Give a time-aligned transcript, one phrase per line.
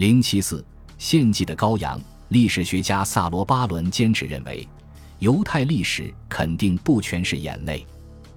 [0.00, 0.64] 零七四
[0.96, 2.00] 献祭的羔羊。
[2.28, 4.66] 历史学家萨罗巴伦坚持认为，
[5.18, 7.86] 犹太历史肯定不全是眼泪。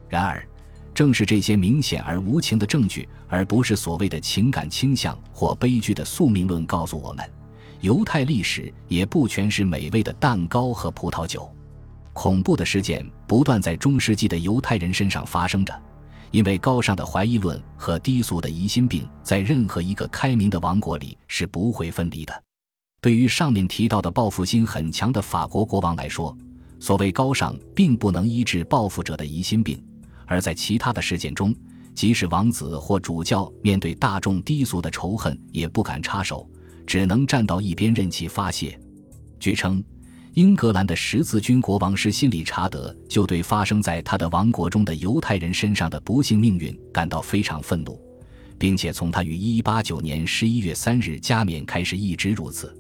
[0.10, 0.46] 然而，
[0.94, 7.26] 正是这些明显而无情的证据，而不是所谓的情感倾向或悲剧的宿命论，告诉我们，
[7.80, 11.50] 犹太历史也不全是美味的蛋糕和葡萄酒。
[12.11, 15.73] 恐怖的事件不断在中世纪的犹太人身上发生着，
[16.34, 22.43] 因为高尚的怀疑论和低俗的疑心病，在任何一个开明的王国里是不会分离的。
[22.99, 26.35] 对于上面提到的报复心很强的法国国王来说，
[26.80, 29.77] 所谓高尚并不能医治报复者的疑心病；
[30.25, 31.55] 而在其他的事件中，
[31.94, 36.50] 即使王子或主教面对大众低俗的仇恨也不敢插手，
[36.88, 38.75] 只能站到一边任其发泄。
[39.39, 39.84] 据称，
[40.34, 48.02] 英格兰的十字军国王施辛理查德就对发生在他的王国中的犹太人身上的不幸命运感到非常愤怒，
[48.58, 52.76] 并且从他于1189年11月3日加冕开始一直如此。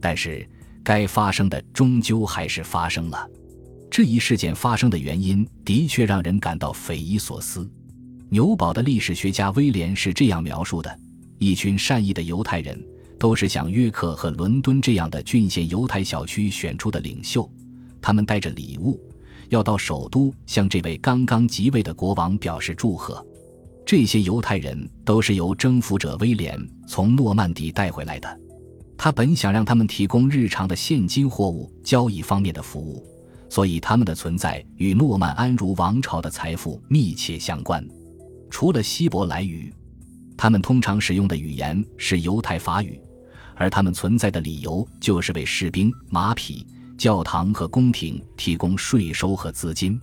[0.00, 0.44] 但是，
[0.82, 3.30] 该发生的终究还是发生了。
[3.88, 7.68] 这一事件发生的原因的确让人感到匪夷所思。
[8.28, 10.98] 纽堡的历史学家威廉是这样描述的：
[11.38, 12.76] 一群善意的犹太人，
[13.18, 17.50] 都是像约克和伦敦这样的郡县犹太小区选出的领袖，
[18.00, 19.00] 他们带着礼物，
[19.48, 23.24] 要到首都向这位刚刚即位的国王表示祝贺。
[23.84, 28.40] 这些犹太人都是由征服者威廉从诺曼底带回来的。
[28.96, 33.02] 他本想让他们提供日常的现金货物交易方面的服务，
[33.48, 37.82] 所以他们的存在与诺曼安茹王朝的财富密切相关。
[38.50, 39.72] 除了希伯来语，
[40.36, 43.00] 他们通常使用的语言是犹太法语，
[43.58, 50.00] 而他们存在的理由就是为士兵、马匹、教堂和宫廷提供税收和资金。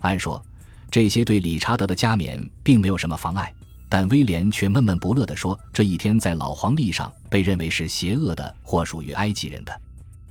[0.00, 0.42] 按说，
[0.90, 3.52] 这些对理查德的加冕并没有什么妨碍。
[3.86, 9.80] 但威廉却闷闷不乐地说：“这一天在老黄历上被认为是邪恶的，或属于埃及人的。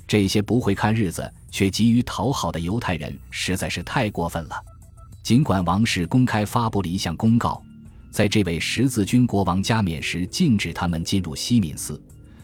[0.06, 4.56] 这些不会看日子却急于讨好的犹太人实在是太过分了。”
[5.24, 7.64] 尽管王室公开发布了一项公告，
[8.12, 12.02] 在这位十字军国王加冕时禁止他们进入西敏寺，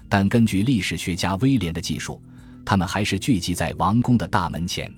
[0.09, 2.21] 但根据历史学家威廉的记述，
[2.65, 4.91] 他们还是聚集在王宫的大门前，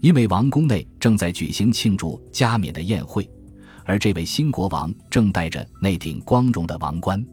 [0.00, 3.28] 因为王宫内正在举行庆祝加冕的宴会。
[3.84, 7.24] 而这位新国王正戴着那顶光荣的王冠，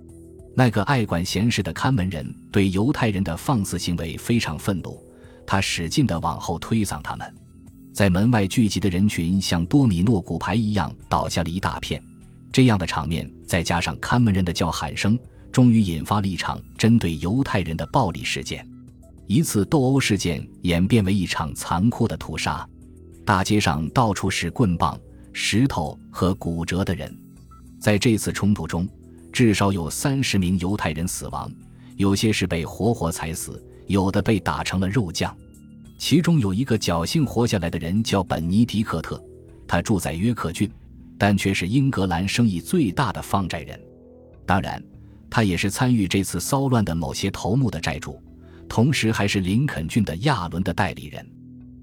[0.56, 5.00] 那个爱管闲事的看门人对犹太人的放肆行为非常愤怒，
[5.46, 7.36] 他使劲地往后推搡他们，
[7.94, 12.02] 在门外聚集的人群像多米诺骨牌一样倒下了一大片。
[12.52, 15.18] 这样的场面，再加上看门人的叫喊声，
[15.52, 18.68] 终于引发了一场针对犹太人的暴力事件。
[19.28, 22.68] 一次斗殴事件演变为一场残酷的屠杀，
[23.26, 25.00] 大街上到处是棍棒。
[25.32, 27.16] 石头和骨折的人，
[27.80, 28.90] 在这次冲突中，
[29.32, 31.50] 至少有三十名犹太人死亡，
[31.98, 35.34] 有些是被活活踩死，有的被打成了肉酱。
[36.00, 39.24] 其中有一个侥幸活下来的人叫本尼迪克特，
[39.68, 40.70] 他住在约克郡，
[41.18, 43.80] 但却是英格兰生意最大的放债人。
[44.48, 44.84] 当然，
[45.30, 48.22] 他也是参与这次骚乱的某些头目的债主，
[48.68, 51.26] 同时还是林肯郡的亚伦的代理人。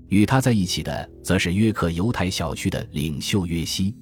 [0.09, 3.95] 与他在一起的，则是约克犹太小区的领袖约西，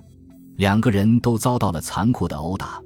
[0.56, 2.80] 两个人都遭到了残酷的殴打，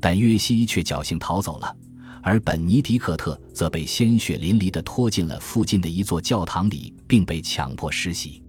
[0.00, 1.76] 但约西却侥幸逃走了，
[2.22, 8.42] 而本尼迪克特则被鲜血淋漓地拖进了附近的一座教堂里，并被强迫施洗。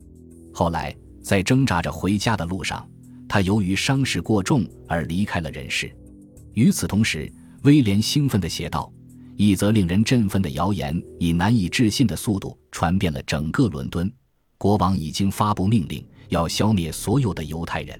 [0.53, 2.87] 后来，在挣扎着回家的路上，
[3.27, 5.93] 他由于伤势过重而离开了人世。
[6.53, 7.29] 与此同时，
[7.63, 8.91] 威廉兴奋地写道。
[9.35, 14.11] 一则令人振奋的谣言以难以置信的速度传遍了整个伦敦。
[14.59, 17.99] 国王已经发布命令，要消灭所有的犹太人。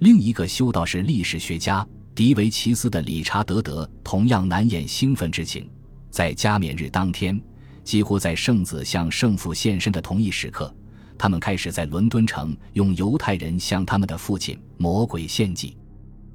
[0.00, 1.86] 另一个修道士历史学家
[2.16, 5.70] 迪维奇斯的理查德德同样难掩兴奋之情。
[6.10, 7.40] 在加冕日当天，
[7.84, 10.74] 几乎在圣子向圣父献身的同一时刻，
[11.16, 15.76] 他们开始在伦敦城用犹太人向他们的父亲魔鬼献祭。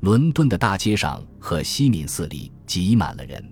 [0.01, 3.43] 伦敦的大街上和西敏寺里挤满了人。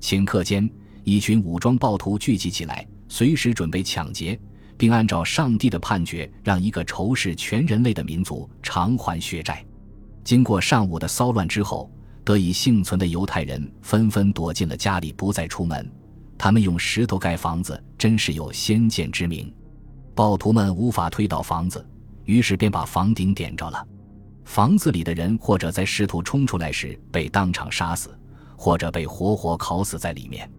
[0.00, 0.68] 顷刻间，
[1.02, 4.38] 一群武装暴徒聚集起来，随时准备抢劫，
[4.76, 9.64] 并按照上帝的判决，让一个仇视全人类的民族偿还血债。
[10.22, 11.90] 经过上午的骚乱之后，
[12.22, 15.90] 得以幸存的犹太人纷纷躲进了家里，不再出门。
[16.36, 19.50] 他们用石头盖房子，真是有先见之明。
[20.14, 21.84] 暴徒们无法推倒房子，
[22.26, 23.82] 于是便把房顶点着了。
[24.48, 28.18] 房子里的人或者在试图冲出来时被当场杀死。
[28.56, 30.50] 或者被活活烤死在里面，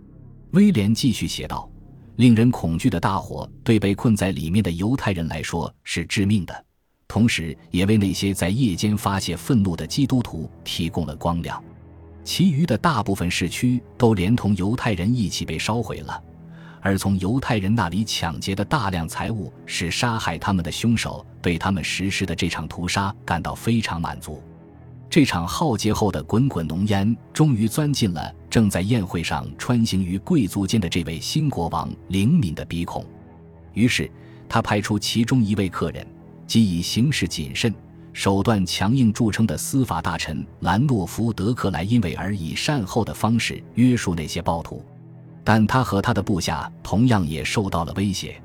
[0.52, 1.70] 威廉继续写道
[2.16, 6.66] ：“令人恐惧的大火对被困在里面的犹太人来说是致命的，
[7.10, 11.62] 同时也为那些在夜间发泄愤怒的基督徒提供了光亮。
[12.24, 16.24] 其余的大部分市区都连同犹太人一起被烧毁了。
[16.82, 24.42] 而从犹太人那里抢劫的大量财物，使杀害他们的凶手对他们实施的这场屠杀感到非常满足。
[25.10, 33.04] 这场浩劫后的滚滚浓烟，终于钻进了正在宴会上穿行于贵族间的这位新国王灵敏的鼻孔。
[33.74, 34.10] 于是，
[34.48, 36.06] 他派出其中一位客人，
[36.46, 37.74] 即以行事谨慎、
[38.14, 44.86] 手段强硬著称的司法大臣兰诺夫·德克莱因韦尔，以善后的方式约束那些暴徒。
[45.50, 48.40] 但他和他的部下同样也受到了威胁，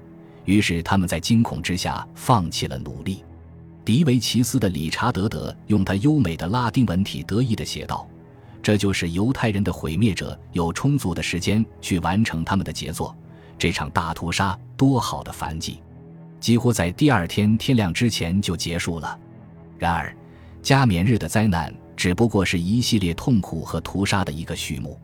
[0.46, 3.22] 于是他们在惊恐之下放弃了努力。
[3.84, 8.08] 迪维奇斯的理查德德用他优美的拉丁文体得意地写道
[8.62, 13.14] ：“这就是犹太人的毁灭者有充足的时间去完成他们的杰作。
[13.58, 15.82] 这场大屠杀多好的反击，
[16.40, 19.20] 几乎在第二天天亮之前就结束了。
[19.78, 20.16] 然而，
[20.62, 24.98] 加冕日的灾难只不过是一系列痛苦和屠杀的一个序幕。”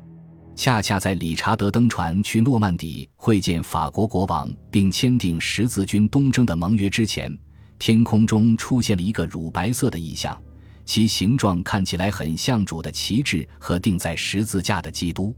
[0.60, 7.34] 恰恰在理查德登船去诺曼底会见法国国王，并签订十字军东征的盟约之前，
[7.78, 10.38] 天空中出现了一个乳白色的异象，
[10.84, 15.34] 其形状看起来很像主的旗帜和钉在十字架的基督。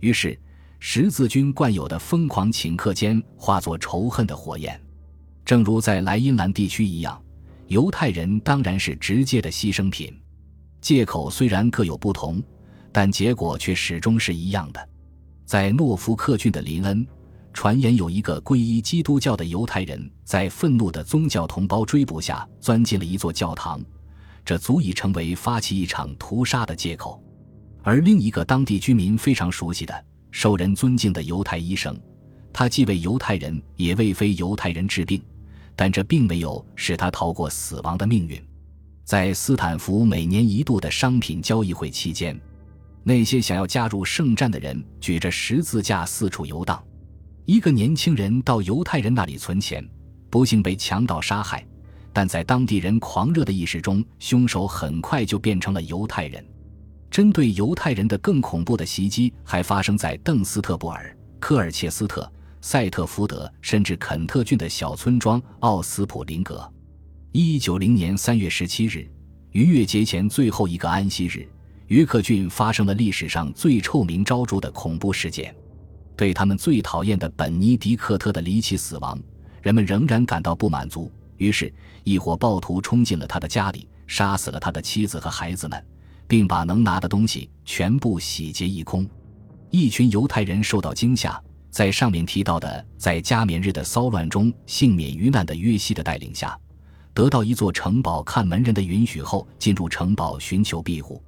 [0.00, 0.36] 于是，
[0.80, 4.76] 十字军惯有的疯狂顷刻间化作仇恨的火焰。
[5.44, 7.22] 正如在莱茵兰地区一样，
[7.68, 10.12] 犹太人当然是直接的牺牲品。
[10.80, 12.42] 借口虽然各有不同。
[12.96, 14.88] 但结果却始终是一样的。
[15.44, 17.06] 在诺福克郡的林恩，
[17.52, 23.84] 传言有一个皈依基督教的犹太人，在愤怒的宗教同胞追捕下，钻进了一座教堂，
[24.46, 27.22] 这足以成为发起一场屠杀的借口。
[27.82, 32.00] 而另一个当地居民非常熟悉的、受人尊敬的犹太医生，
[32.50, 35.22] 他既为犹太人，也为非犹太人治病，
[35.76, 38.42] 但这并没有使他逃过死亡的命运。
[39.04, 42.34] 在斯坦福每年一度的商品交易会期间。
[43.08, 46.82] 那些想要加入圣战的人举着十字架四处游荡。
[47.44, 49.88] 一个年轻人到犹太人那里存钱，
[50.28, 51.64] 不幸被强盗杀害。
[52.12, 56.44] 但在当地人狂热的意识中，凶手很快就变成了犹太人。
[57.08, 62.28] 针对犹太人的更恐怖的袭击还发生在邓斯特布尔、科尔切斯特、
[62.60, 66.68] 塞特福德，甚至肯特郡的小村庄奥斯普林格。
[67.30, 69.08] 一九零年三月十七日，
[69.52, 71.48] 逾越节前最后一个安息日。
[71.88, 75.54] 约克郡发生了历史上最臭名昭著的恐怖事件，
[76.16, 79.16] 对他们最讨厌的本尼迪克特的离奇死亡，
[79.62, 81.12] 人们仍然感到不满足。
[81.36, 81.72] 于是，
[82.02, 85.86] 一伙暴徒冲进了他的家里，杀死了他的妻子和孩子们，
[86.26, 89.08] 并把能拿的东西全部洗劫一空。
[89.70, 91.40] 一群犹太人受到惊吓，
[91.70, 96.58] 在上面提到的在加冕日的骚乱中幸免于难的约西的带领下，
[97.14, 101.22] 得到一座城堡看门人的允许后，进入城堡寻求庇护。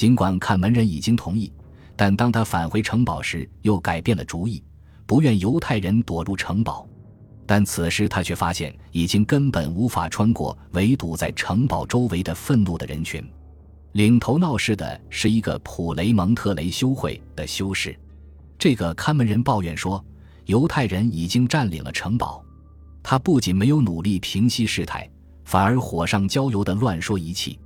[0.00, 1.52] 尽管看门人已经同意，
[1.94, 4.64] 但当他返回城堡时，又改变了主意，
[5.04, 6.88] 不愿犹太人躲入城堡。
[7.44, 13.22] 但此时他却发现，已经根本无法穿过围堵在城堡周围的愤怒的人群。
[13.92, 17.94] 领头闹事的是一个普雷蒙特雷修会的修士。
[18.58, 20.02] 这个看门人抱怨说，
[20.46, 22.42] 犹太人已经占领了城堡。
[23.02, 25.06] 他不仅没有努力平息事态，
[25.44, 27.58] 反而火上浇油的乱说一气，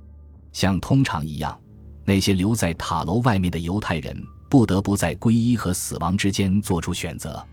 [0.51, 1.57] 像通常一样。
[2.05, 4.15] 那些留在塔楼外面的犹太人
[4.47, 7.43] 不得不在皈依和死亡之间做出选择，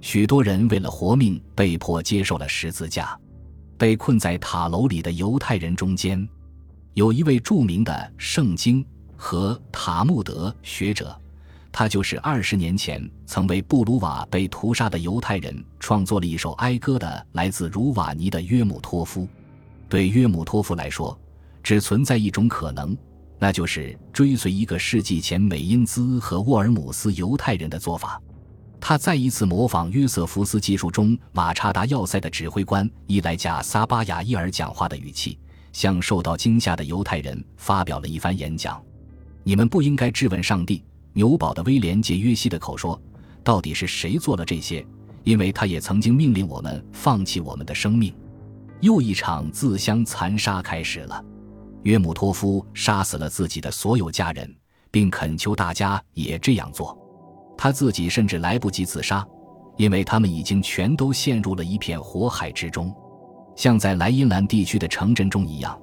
[0.00, 3.16] 许多人为了活命被迫接受了十字架。
[3.76, 6.28] 被困在塔楼里的犹太人中间，
[6.94, 8.84] 有一位著名的圣经
[9.16, 11.18] 和塔木德学者，
[11.72, 19.26] 他就是二十年前曾为布鲁瓦被屠杀的犹太人创作了一首哀歌的来自茹瓦尼的约姆托夫。
[19.88, 21.18] 对约姆托夫来说，
[21.62, 22.96] 只存在一种可能。
[23.40, 28.20] 那就是追随一个世纪前美因兹和沃尔姆斯犹太人的做法，
[28.78, 35.38] 他再一次模仿约瑟夫斯技术中马查达要塞的指挥官伊莱贾撒巴雅伊尔讲话的语气，
[35.72, 38.80] 向受到惊吓的犹太人发表了一番演讲。
[39.42, 40.84] 你们不应该质问上帝。
[41.12, 43.00] 纽堡的威廉杰约西的口说
[43.42, 44.86] ：“到底是谁做了这些？
[45.24, 48.14] 因为他也曾经命令我们放弃我们的生命。”
[48.80, 51.24] 又一场自相残杀开始了。
[51.82, 54.54] 约姆托夫杀死了自己的所有家人，
[54.90, 56.96] 并恳求大家也这样做。
[57.56, 59.26] 他自己甚至来不及自杀，
[59.76, 62.94] 因为他们已经全都陷入了一片火海之中。
[63.56, 65.78] 像在莱茵兰地区的城镇中一样，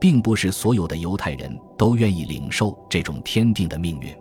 [0.00, 4.14] 并不是所有的犹太人都愿意领受这种天定的命运。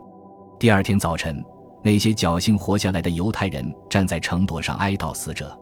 [0.59, 1.43] 第二天早晨，
[1.83, 5.57] 那些侥幸活下来的犹太人站在城垛上哀悼死者，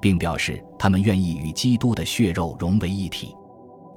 [0.00, 3.34] 并表示他们愿意与基督的血肉融为一体。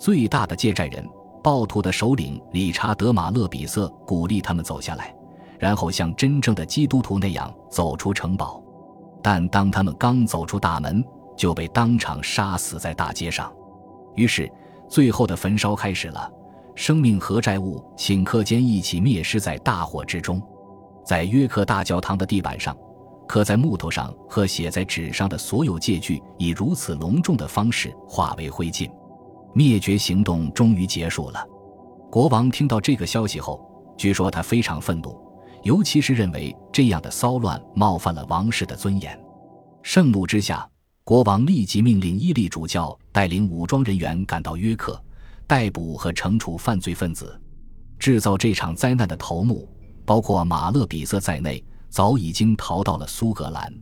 [0.03, 1.01] 最大的借债人
[1.41, 5.15] 暴徒的首领理查德·马勒比瑟鼓励他们走下来，
[5.57, 8.62] 然后像真正的基督徒那样走出城堡。
[9.22, 11.01] 但当他们刚走出大门，
[11.38, 13.50] 就被当场杀死在大街上。
[14.15, 14.51] 于是，
[14.89, 16.29] 最后的焚烧开始了。
[16.75, 20.41] 生命和债务顷刻间一起灭失在大火之中。
[21.05, 22.75] 在约克大教堂的地板上，
[23.25, 28.91] 刻在木头上和写在纸上的所有借据，以如此隆重的方式化为灰烬。
[29.53, 31.45] 灭绝行动终于结束了。
[32.12, 33.62] 国王听到这个消息后，
[33.98, 35.17] 据说他非常愤怒，
[35.63, 39.19] 尤其是认为这样的骚乱冒犯了王室的尊严。
[39.81, 40.67] 盛怒之下，
[41.03, 45.01] 国王立即命令伊利主教带领武装人员赶到约克，
[45.45, 47.39] 逮捕和惩处犯罪分子。
[48.00, 49.67] 制造这场灾难的头目，
[50.05, 53.74] 包括马勒比瑟在内，早已经逃到了苏格兰。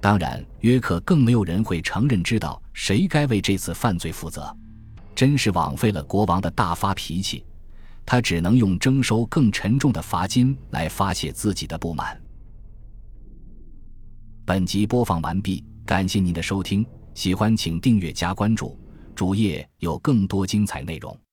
[0.00, 4.54] 当然，约克更没有人会承认知道谁该为这次犯罪负责。
[5.14, 7.44] 真是枉费了国王的大发脾气，
[8.04, 12.20] 他只能用征收更沉重的罚金来发泄自己的不满。
[14.44, 18.78] 本集播放完毕，感谢您的收听，喜欢请订阅加关注，
[19.14, 21.23] 主页有更多精彩内容。